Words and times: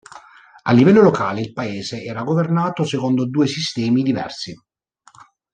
A 0.63 0.71
livello 0.73 1.03
locale 1.03 1.41
il 1.41 1.53
paese 1.53 2.01
era 2.03 2.23
governato 2.23 2.83
secondo 2.85 3.27
due 3.27 3.45
sistemi 3.45 4.01
diversi. 4.01 4.59